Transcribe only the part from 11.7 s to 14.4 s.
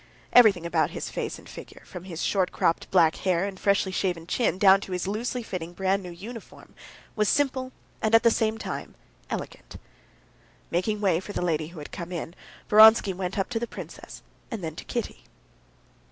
had come in, Vronsky went up to the princess